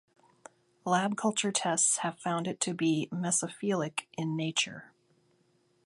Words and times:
Lab 0.83 1.15
culture 1.15 1.51
tests 1.51 1.97
have 1.99 2.17
found 2.17 2.47
it 2.47 2.59
to 2.61 2.73
be 2.73 3.07
mesophilic 3.11 4.07
in 4.13 4.35
nature. 4.35 4.93